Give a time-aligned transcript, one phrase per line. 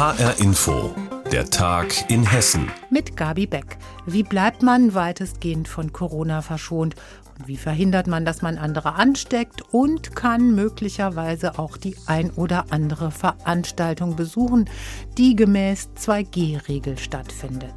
[0.00, 0.94] HR Info,
[1.30, 2.70] der Tag in Hessen.
[2.88, 3.76] Mit Gabi Beck.
[4.06, 6.94] Wie bleibt man weitestgehend von Corona verschont?
[7.38, 9.60] Und wie verhindert man, dass man andere ansteckt?
[9.72, 14.70] Und kann möglicherweise auch die ein oder andere Veranstaltung besuchen,
[15.18, 17.74] die gemäß 2G-Regel stattfindet?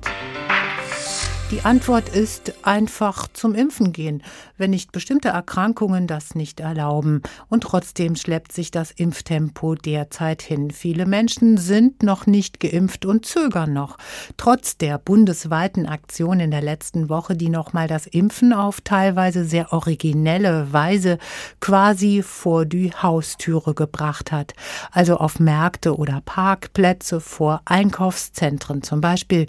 [1.53, 4.23] Die Antwort ist einfach zum Impfen gehen,
[4.57, 7.21] wenn nicht bestimmte Erkrankungen das nicht erlauben.
[7.47, 10.71] Und trotzdem schleppt sich das Impftempo derzeit hin.
[10.71, 13.99] Viele Menschen sind noch nicht geimpft und zögern noch.
[14.35, 19.73] Trotz der bundesweiten Aktion in der letzten Woche, die nochmal das Impfen auf teilweise sehr
[19.73, 21.19] originelle Weise
[21.59, 24.55] quasi vor die Haustüre gebracht hat.
[24.91, 29.45] Also auf Märkte oder Parkplätze vor Einkaufszentren zum Beispiel.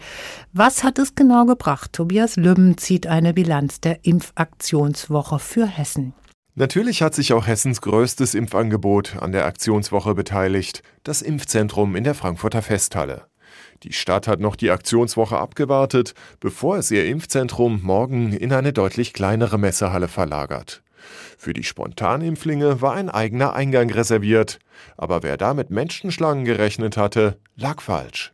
[0.53, 1.94] Was hat es genau gebracht?
[1.95, 6.13] Tobias Lübben zieht eine Bilanz der Impfaktionswoche für Hessen.
[6.57, 12.17] Natürlich hat sich auch Hessens größtes Impfangebot an der Aktionswoche beteiligt, das Impfzentrum in der
[12.17, 13.27] Frankfurter Festhalle.
[13.85, 19.13] Die Stadt hat noch die Aktionswoche abgewartet, bevor es ihr Impfzentrum morgen in eine deutlich
[19.13, 20.83] kleinere Messehalle verlagert.
[21.39, 24.59] Für die Spontanimpflinge war ein eigener Eingang reserviert,
[24.97, 28.33] aber wer da mit Menschenschlangen gerechnet hatte, lag falsch.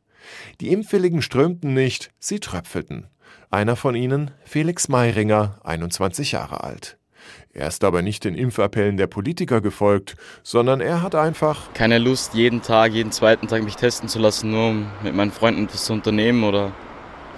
[0.62, 3.06] Die Impfwilligen strömten nicht, sie tröpfelten.
[3.52, 6.98] Einer von ihnen, Felix Mayringer, 21 Jahre alt.
[7.52, 12.34] Er ist aber nicht den Impfappellen der Politiker gefolgt, sondern er hat einfach keine Lust,
[12.34, 15.84] jeden Tag, jeden zweiten Tag mich testen zu lassen, nur um mit meinen Freunden etwas
[15.84, 16.70] zu unternehmen oder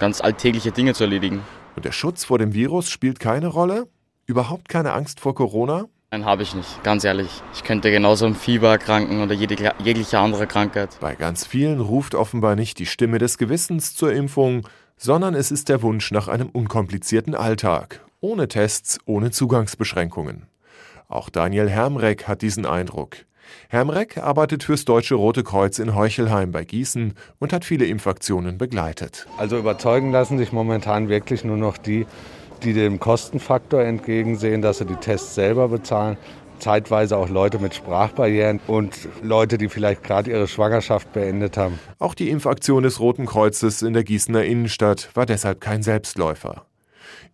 [0.01, 1.41] ganz alltägliche Dinge zu erledigen.
[1.77, 3.89] Und der Schutz vor dem Virus spielt keine Rolle?
[4.27, 5.87] Überhaupt keine Angst vor Corona?
[6.11, 7.31] Nein, habe ich nicht, ganz ehrlich.
[7.55, 10.91] Ich könnte genauso am Fieber erkranken oder jede, jegliche andere Krankheit.
[11.01, 14.69] Bei ganz vielen ruft offenbar nicht die Stimme des Gewissens zur Impfung,
[15.03, 20.47] sondern es ist der Wunsch nach einem unkomplizierten Alltag, ohne Tests, ohne Zugangsbeschränkungen.
[21.09, 23.17] Auch Daniel Hermreck hat diesen Eindruck.
[23.69, 29.27] Hermreck arbeitet fürs Deutsche Rote Kreuz in Heuchelheim bei Gießen und hat viele Impfaktionen begleitet.
[29.39, 32.07] Also überzeugen lassen sich momentan wirklich nur noch die,
[32.63, 36.17] die dem Kostenfaktor entgegensehen, dass sie die Tests selber bezahlen
[36.63, 41.79] zeitweise auch Leute mit Sprachbarrieren und Leute, die vielleicht gerade ihre Schwangerschaft beendet haben.
[41.99, 46.65] Auch die Impfaktion des Roten Kreuzes in der Gießener Innenstadt war deshalb kein Selbstläufer.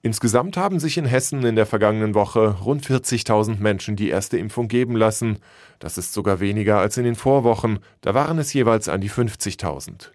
[0.00, 4.68] Insgesamt haben sich in Hessen in der vergangenen Woche rund 40.000 Menschen die erste Impfung
[4.68, 5.38] geben lassen.
[5.80, 10.10] Das ist sogar weniger als in den Vorwochen, da waren es jeweils an die 50.000.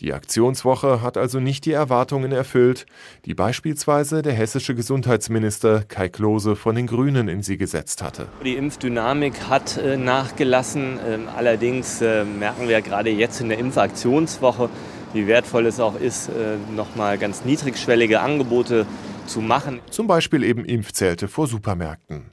[0.00, 2.86] Die Aktionswoche hat also nicht die Erwartungen erfüllt,
[3.24, 8.28] die beispielsweise der hessische Gesundheitsminister Kai Klose von den Grünen in sie gesetzt hatte.
[8.44, 10.98] Die Impfdynamik hat äh, nachgelassen.
[11.06, 14.70] Ähm, allerdings äh, merken wir gerade jetzt in der Impfaktionswoche,
[15.12, 18.86] wie wertvoll es auch ist, äh, nochmal ganz niedrigschwellige Angebote
[19.26, 19.80] zu machen.
[19.90, 22.30] Zum Beispiel eben Impfzelte vor Supermärkten.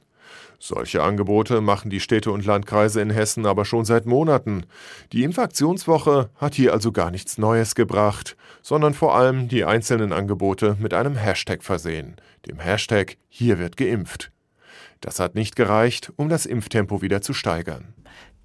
[0.60, 4.66] Solche Angebote machen die Städte und Landkreise in Hessen aber schon seit Monaten.
[5.12, 10.76] Die Impfaktionswoche hat hier also gar nichts Neues gebracht, sondern vor allem die einzelnen Angebote
[10.80, 14.32] mit einem Hashtag versehen, dem Hashtag Hier wird geimpft.
[15.00, 17.94] Das hat nicht gereicht, um das Impftempo wieder zu steigern.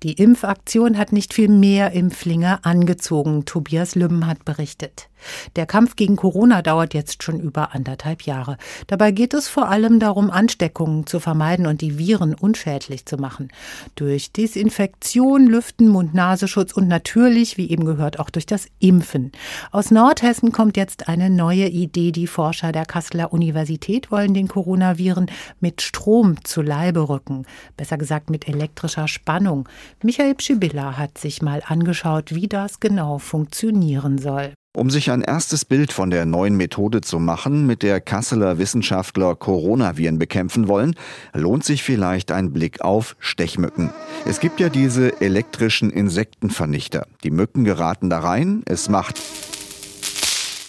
[0.04, 5.08] Die Impfaktion hat nicht viel mehr Impflinge angezogen, Tobias Lümmen hat berichtet.
[5.56, 8.58] Der Kampf gegen Corona dauert jetzt schon über anderthalb Jahre.
[8.88, 13.50] Dabei geht es vor allem darum, Ansteckungen zu vermeiden und die Viren unschädlich zu machen.
[13.96, 19.32] Durch Desinfektion, Lüften, Mund-Nasenschutz und natürlich, wie eben gehört, auch durch das Impfen.
[19.72, 22.12] Aus Nordhessen kommt jetzt eine neue Idee.
[22.12, 25.28] Die Forscher der Kasseler Universität wollen den Coronaviren
[25.60, 27.46] mit Strom zu Leibe rücken.
[27.78, 29.68] Besser gesagt mit elektrischer Spannung.
[30.02, 34.54] Michael Pschibilla hat sich mal angeschaut, wie das genau funktionieren soll.
[34.76, 39.36] Um sich ein erstes Bild von der neuen Methode zu machen, mit der Kasseler Wissenschaftler
[39.36, 40.96] Coronaviren bekämpfen wollen,
[41.32, 43.92] lohnt sich vielleicht ein Blick auf Stechmücken.
[44.26, 47.06] Es gibt ja diese elektrischen Insektenvernichter.
[47.24, 49.22] Die Mücken geraten da rein, es macht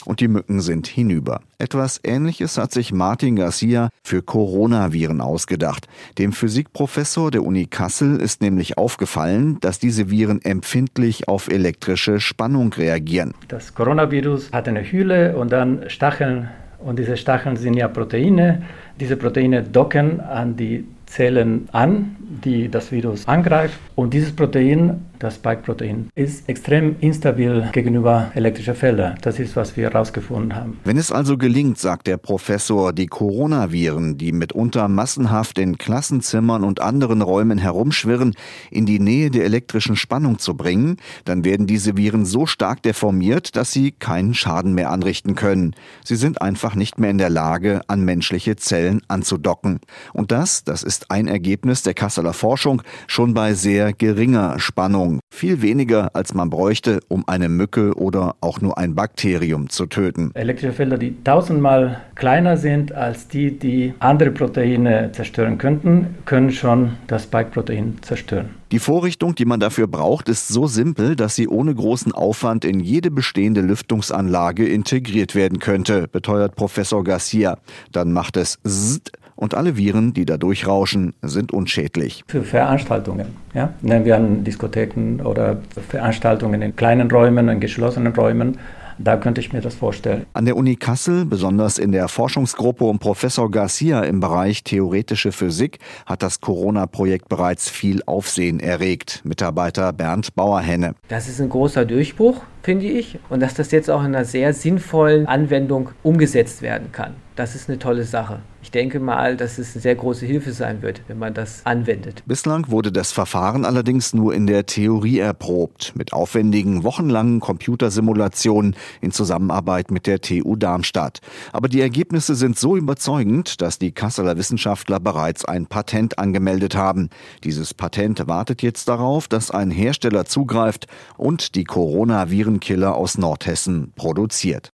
[0.07, 1.41] und die Mücken sind hinüber.
[1.59, 5.89] Etwas Ähnliches hat sich Martin Garcia für Coronaviren ausgedacht.
[6.19, 12.73] Dem Physikprofessor der Uni Kassel ist nämlich aufgefallen, dass diese Viren empfindlich auf elektrische Spannung
[12.73, 13.35] reagieren.
[13.49, 16.49] Das Coronavirus hat eine Hülle und dann Stacheln
[16.85, 18.63] und diese Stacheln sind ja Proteine.
[19.01, 23.79] Diese Proteine docken an die Zellen an, die das Virus angreift.
[23.95, 29.17] Und dieses Protein, das Spike-Protein, ist extrem instabil gegenüber elektrischen Feldern.
[29.23, 30.79] Das ist, was wir herausgefunden haben.
[30.85, 36.81] Wenn es also gelingt, sagt der Professor, die Coronaviren, die mitunter massenhaft in Klassenzimmern und
[36.81, 38.35] anderen Räumen herumschwirren,
[38.71, 43.57] in die Nähe der elektrischen Spannung zu bringen, dann werden diese Viren so stark deformiert,
[43.57, 45.75] dass sie keinen Schaden mehr anrichten können.
[46.05, 49.81] Sie sind einfach nicht mehr in der Lage, an menschliche Zellen anzudocken.
[50.13, 55.14] Und das, das ist ein Ergebnis der Kasseler Forschung schon bei sehr geringer Spannung.
[55.15, 55.21] Belastung.
[55.35, 60.31] Viel weniger, als man bräuchte, um eine Mücke oder auch nur ein Bakterium zu töten.
[60.35, 66.93] Elektrische Felder, die tausendmal kleiner sind als die, die andere Proteine zerstören könnten, können schon
[67.09, 68.51] das Spike-Protein zerstören.
[68.73, 72.81] Die Vorrichtung, die man dafür braucht, ist so simpel, dass sie ohne großen Aufwand in
[72.81, 77.59] jede bestehende Lüftungsanlage integriert werden könnte, beteuert Professor Garcia.
[77.93, 82.23] Dann macht es Zzt und alle Viren, die da durchrauschen, sind unschädlich.
[82.29, 83.73] Für Veranstaltungen, ja?
[83.83, 85.59] nehmen wir an Diskotheken oder
[85.89, 88.59] Veranstaltungen in kleinen Räumen, in geschlossenen Räumen,
[88.99, 90.27] da könnte ich mir das vorstellen.
[90.35, 95.79] An der Uni Kassel, besonders in der Forschungsgruppe um Professor Garcia im Bereich theoretische Physik,
[96.07, 99.21] hat das Corona-Projekt bereits viel Aufsehen erregt.
[99.25, 100.95] Mitarbeiter Bernd Bauerhenne.
[101.09, 104.55] Das ist ein großer Durchbruch, finde ich, und dass das jetzt auch in einer sehr
[104.55, 107.15] sinnvollen Anwendung umgesetzt werden kann.
[107.37, 108.43] Das ist eine tolle Sache.
[108.63, 112.23] Ich denke mal, dass es eine sehr große Hilfe sein wird, wenn man das anwendet.
[112.27, 119.11] Bislang wurde das Verfahren allerdings nur in der Theorie erprobt, mit aufwendigen, wochenlangen Computersimulationen in
[119.11, 121.19] Zusammenarbeit mit der TU Darmstadt.
[121.53, 127.11] Aber die Ergebnisse sind so überzeugend, dass die Kasseler Wissenschaftler bereits ein Patent angemeldet haben.
[127.43, 130.87] Dieses Patent wartet jetzt darauf, dass ein Hersteller zugreift
[131.17, 134.74] und die Coronavirenkiller aus Nordhessen produziert.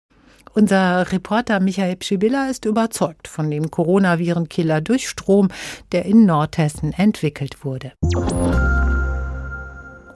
[0.56, 5.48] Unser Reporter Michael Pschibilla ist überzeugt von dem Coronavirenkiller durch Strom,
[5.92, 7.92] der in Nordhessen entwickelt wurde.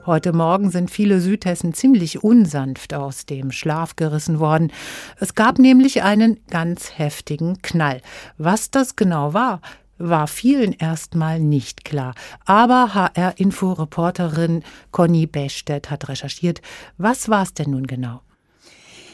[0.07, 4.71] Heute Morgen sind viele Südhessen ziemlich unsanft aus dem Schlaf gerissen worden.
[5.19, 8.01] Es gab nämlich einen ganz heftigen Knall.
[8.39, 9.61] Was das genau war,
[9.99, 12.15] war vielen erstmal nicht klar.
[12.45, 16.61] Aber HR-Info-Reporterin Conny Bechstedt hat recherchiert.
[16.97, 18.21] Was war es denn nun genau?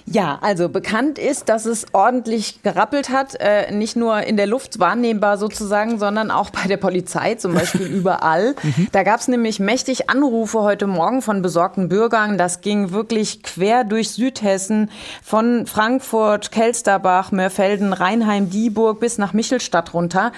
[0.10, 4.80] Ja, also bekannt ist, dass es ordentlich gerappelt hat, äh, nicht nur in der Luft
[4.80, 8.56] wahrnehmbar sozusagen, sondern auch bei der Polizei, zum Beispiel überall.
[8.64, 8.88] Mhm.
[8.94, 12.38] Da gab es nämlich mächtig Anrufe heute Morgen von besorgten Bürgern.
[12.38, 14.90] Das ging wirklich quer durch Südhessen,
[15.22, 20.32] von Frankfurt, Kelsterbach, Mörfelden, Rheinheim, Dieburg bis nach Michelstadt runter.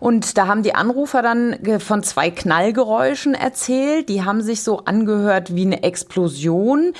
[0.00, 4.10] Und da haben die Anrufer dann von zwei Knallgeräuschen erzählt.
[4.10, 6.92] Die haben sich so angehört wie eine Explosion.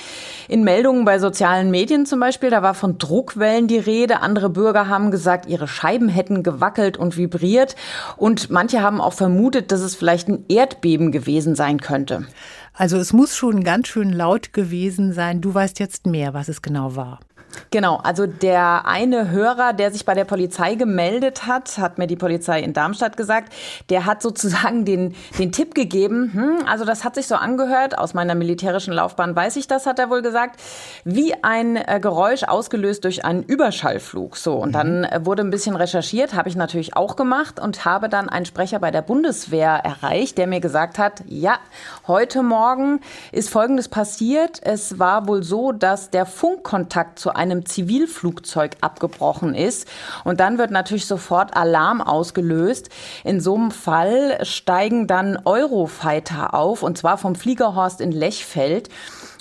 [0.47, 4.21] In Meldungen bei sozialen Medien zum zum Beispiel, da war von Druckwellen die Rede.
[4.21, 7.75] Andere Bürger haben gesagt, ihre Scheiben hätten gewackelt und vibriert.
[8.15, 12.25] Und manche haben auch vermutet, dass es vielleicht ein Erdbeben gewesen sein könnte.
[12.73, 15.41] Also es muss schon ganz schön laut gewesen sein.
[15.41, 17.19] Du weißt jetzt mehr, was es genau war.
[17.71, 22.15] Genau, also der eine Hörer, der sich bei der Polizei gemeldet hat, hat mir die
[22.15, 23.53] Polizei in Darmstadt gesagt,
[23.89, 28.13] der hat sozusagen den, den Tipp gegeben, hm, also das hat sich so angehört, aus
[28.13, 30.61] meiner militärischen Laufbahn weiß ich das, hat er wohl gesagt,
[31.03, 34.37] wie ein äh, Geräusch ausgelöst durch einen Überschallflug.
[34.37, 38.09] So, und dann äh, wurde ein bisschen recherchiert, habe ich natürlich auch gemacht und habe
[38.09, 41.57] dann einen Sprecher bei der Bundeswehr erreicht, der mir gesagt hat, ja,
[42.07, 43.01] heute Morgen
[43.31, 44.61] ist Folgendes passiert.
[44.63, 49.87] Es war wohl so, dass der Funkkontakt zu einem Zivilflugzeug abgebrochen ist.
[50.23, 52.89] Und dann wird natürlich sofort Alarm ausgelöst.
[53.23, 58.89] In so einem Fall steigen dann Eurofighter auf, und zwar vom Fliegerhorst in Lechfeld.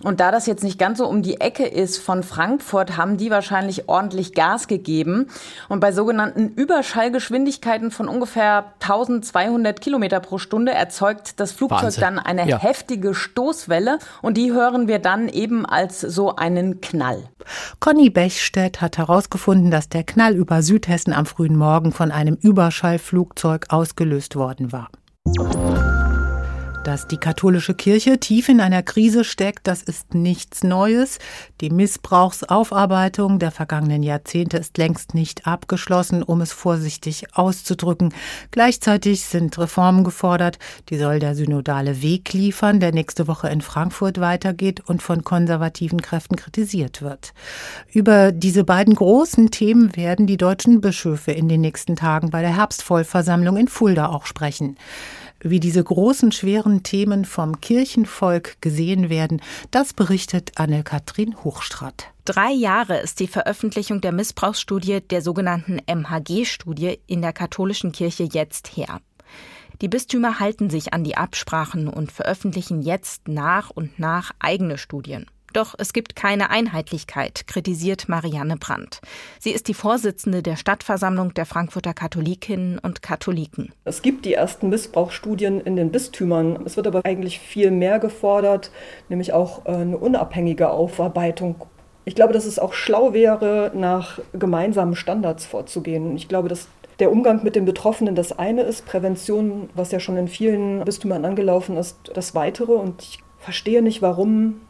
[0.04, 3.30] Und da das jetzt nicht ganz so um die Ecke ist von Frankfurt, haben die
[3.30, 5.28] wahrscheinlich ordentlich Gas gegeben.
[5.68, 12.00] Und bei sogenannten Überschallgeschwindigkeiten von ungefähr 1200 Kilometer pro Stunde erzeugt das Flugzeug Wahnsinn.
[12.02, 12.58] dann eine ja.
[12.58, 13.98] heftige Stoßwelle.
[14.22, 17.24] Und die hören wir dann eben als so einen Knall.
[17.80, 23.66] Conny Bechstedt hat herausgefunden, dass der Knall über Südhessen am frühen Morgen von einem Überschallflugzeug
[23.70, 24.90] ausgelöst worden war.
[26.84, 31.18] Dass die katholische Kirche tief in einer Krise steckt, das ist nichts Neues.
[31.62, 38.12] Die Missbrauchsaufarbeitung der vergangenen Jahrzehnte ist längst nicht abgeschlossen, um es vorsichtig auszudrücken.
[38.50, 40.58] Gleichzeitig sind Reformen gefordert,
[40.90, 46.02] die soll der synodale Weg liefern, der nächste Woche in Frankfurt weitergeht und von konservativen
[46.02, 47.32] Kräften kritisiert wird.
[47.94, 52.54] Über diese beiden großen Themen werden die deutschen Bischöfe in den nächsten Tagen bei der
[52.54, 54.76] Herbstvollversammlung in Fulda auch sprechen.
[55.46, 62.06] Wie diese großen, schweren Themen vom Kirchenvolk gesehen werden, das berichtet Anne-Kathrin Hochstratt.
[62.24, 68.74] Drei Jahre ist die Veröffentlichung der Missbrauchsstudie, der sogenannten MHG-Studie, in der katholischen Kirche jetzt
[68.74, 69.02] her.
[69.82, 75.26] Die Bistümer halten sich an die Absprachen und veröffentlichen jetzt nach und nach eigene Studien.
[75.54, 79.00] Doch es gibt keine Einheitlichkeit, kritisiert Marianne Brandt.
[79.38, 83.72] Sie ist die Vorsitzende der Stadtversammlung der Frankfurter Katholikinnen und Katholiken.
[83.84, 86.58] Es gibt die ersten Missbrauchsstudien in den Bistümern.
[86.64, 88.72] Es wird aber eigentlich viel mehr gefordert,
[89.08, 91.54] nämlich auch äh, eine unabhängige Aufarbeitung.
[92.04, 96.16] Ich glaube, dass es auch schlau wäre, nach gemeinsamen Standards vorzugehen.
[96.16, 96.66] Ich glaube, dass
[96.98, 101.24] der Umgang mit den Betroffenen das eine ist, Prävention, was ja schon in vielen Bistümern
[101.24, 102.72] angelaufen ist, das weitere.
[102.72, 104.60] Und ich verstehe nicht, warum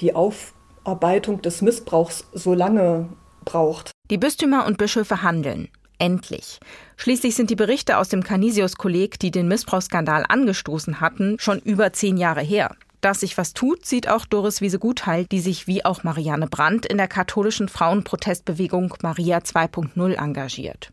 [0.00, 3.08] die Aufarbeitung des Missbrauchs so lange
[3.44, 3.90] braucht.
[4.10, 5.68] Die Bistümer und Bischöfe handeln.
[5.98, 6.60] Endlich.
[6.96, 12.18] Schließlich sind die Berichte aus dem Canisius-Kolleg, die den Missbrauchsskandal angestoßen hatten, schon über zehn
[12.18, 12.76] Jahre her.
[13.00, 16.96] Dass sich was tut, sieht auch Doris Wiese-Gutheil, die sich wie auch Marianne Brandt in
[16.96, 20.92] der katholischen Frauenprotestbewegung Maria 2.0 engagiert.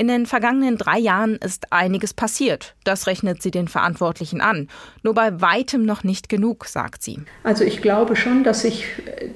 [0.00, 2.74] In den vergangenen drei Jahren ist einiges passiert.
[2.84, 4.68] Das rechnet sie den Verantwortlichen an.
[5.02, 7.18] Nur bei weitem noch nicht genug, sagt sie.
[7.44, 8.86] Also ich glaube schon, dass sich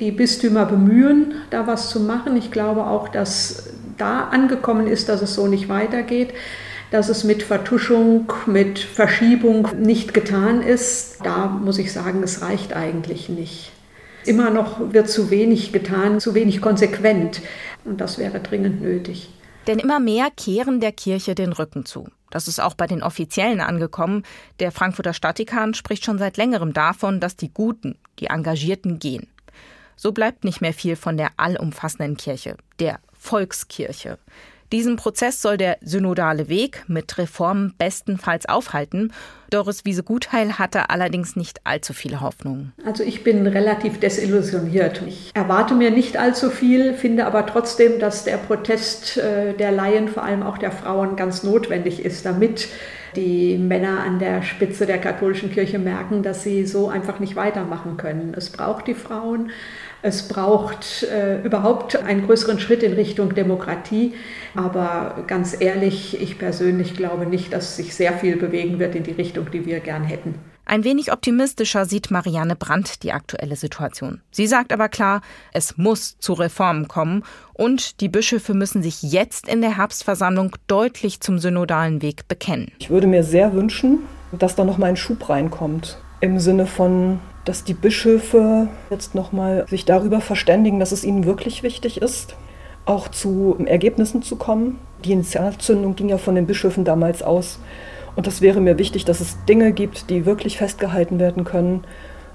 [0.00, 2.34] die Bistümer bemühen, da was zu machen.
[2.38, 6.32] Ich glaube auch, dass da angekommen ist, dass es so nicht weitergeht
[6.90, 11.16] dass es mit Vertuschung, mit Verschiebung nicht getan ist.
[11.24, 13.72] Da muss ich sagen, es reicht eigentlich nicht.
[14.24, 17.40] Immer noch wird zu wenig getan, zu wenig konsequent.
[17.84, 19.28] Und das wäre dringend nötig.
[19.66, 22.08] Denn immer mehr kehren der Kirche den Rücken zu.
[22.30, 24.24] Das ist auch bei den Offiziellen angekommen.
[24.58, 29.28] Der Frankfurter Stadtdekan spricht schon seit längerem davon, dass die Guten, die Engagierten gehen.
[29.96, 34.18] So bleibt nicht mehr viel von der allumfassenden Kirche, der Volkskirche.
[34.74, 39.12] Diesen Prozess soll der synodale Weg mit Reformen bestenfalls aufhalten.
[39.50, 42.72] Doris Wiese-Gutheil hatte allerdings nicht allzu viele Hoffnungen.
[42.84, 45.00] Also ich bin relativ desillusioniert.
[45.06, 50.08] Ich erwarte mir nicht allzu viel, finde aber trotzdem, dass der Protest äh, der Laien,
[50.08, 52.66] vor allem auch der Frauen, ganz notwendig ist, damit
[53.14, 57.96] die Männer an der Spitze der katholischen Kirche merken, dass sie so einfach nicht weitermachen
[57.96, 58.34] können.
[58.36, 59.52] Es braucht die Frauen.
[60.06, 64.12] Es braucht äh, überhaupt einen größeren Schritt in Richtung Demokratie.
[64.54, 69.12] Aber ganz ehrlich, ich persönlich glaube nicht, dass sich sehr viel bewegen wird in die
[69.12, 70.34] Richtung, die wir gern hätten.
[70.66, 74.20] Ein wenig optimistischer sieht Marianne Brandt die aktuelle Situation.
[74.30, 75.22] Sie sagt aber klar,
[75.54, 77.22] es muss zu Reformen kommen
[77.54, 82.72] und die Bischöfe müssen sich jetzt in der Herbstversammlung deutlich zum synodalen Weg bekennen.
[82.78, 84.00] Ich würde mir sehr wünschen,
[84.38, 89.66] dass da noch mal ein Schub reinkommt im Sinne von dass die Bischöfe jetzt nochmal
[89.68, 92.36] sich darüber verständigen, dass es ihnen wirklich wichtig ist,
[92.86, 94.78] auch zu Ergebnissen zu kommen.
[95.04, 97.58] Die Initialzündung ging ja von den Bischöfen damals aus.
[98.16, 101.84] Und das wäre mir wichtig, dass es Dinge gibt, die wirklich festgehalten werden können,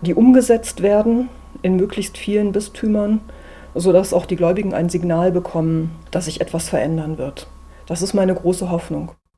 [0.01, 1.29] die umgesetzt werden
[1.61, 3.21] in möglichst vielen Bistümern,
[3.75, 7.47] sodass auch die Gläubigen ein Signal bekommen, dass sich etwas verändern wird.
[7.85, 9.11] Das ist meine große Hoffnung.